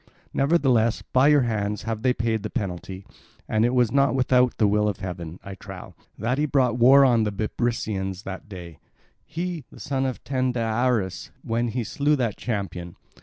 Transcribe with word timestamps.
Nevertheless, 0.33 1.03
by 1.03 1.27
your 1.27 1.41
hands 1.43 1.83
have 1.83 2.01
they 2.01 2.11
paid 2.11 2.41
the 2.41 2.49
penalty; 2.49 3.05
and 3.47 3.63
it 3.63 3.75
was 3.75 3.91
not 3.91 4.15
without 4.15 4.57
the 4.57 4.65
will 4.67 4.89
of 4.89 4.97
heaven, 4.97 5.39
I 5.43 5.53
trow, 5.53 5.93
that 6.17 6.39
he 6.39 6.47
brought 6.47 6.79
war 6.79 7.05
on 7.05 7.21
the 7.23 7.31
Bebrycians 7.31 8.23
this 8.23 8.41
day—he, 8.49 9.63
the 9.71 9.79
son 9.79 10.07
of 10.07 10.23
Tyndareus, 10.23 11.29
when 11.43 11.67
he 11.67 11.83
slew 11.83 12.15
that 12.15 12.35
champion. 12.35 12.95